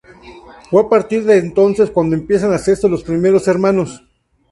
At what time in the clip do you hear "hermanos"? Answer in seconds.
3.47-4.01